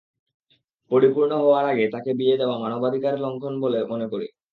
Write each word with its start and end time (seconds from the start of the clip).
পরিপূর্ণ 0.91 1.31
হওয়ার 1.41 1.65
আগে 1.71 1.85
তাঁকে 1.93 2.11
বিয়ে 2.19 2.35
দেওয়া 2.37 2.55
মানবাধিকার 2.63 3.13
লঙ্ঘন 3.23 3.53
বলে 3.63 3.79
মনে 3.91 4.05
করি। 4.11 4.27